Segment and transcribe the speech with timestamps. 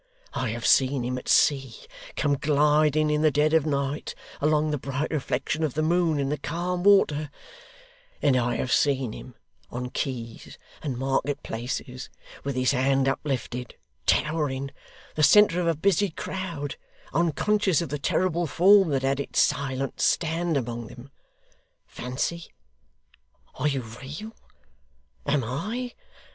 [0.33, 1.75] I have seen him, at sea,
[2.15, 6.29] come gliding in the dead of night along the bright reflection of the moon in
[6.29, 7.29] the calm water;
[8.19, 9.35] and I have seen him,
[9.69, 12.09] on quays and market places,
[12.43, 13.75] with his hand uplifted,
[14.07, 14.71] towering,
[15.13, 16.77] the centre of a busy crowd,
[17.13, 21.11] unconscious of the terrible form that had its silent stand among them.
[21.85, 22.47] Fancy!
[23.53, 24.31] Are you real?
[25.27, 25.93] Am I?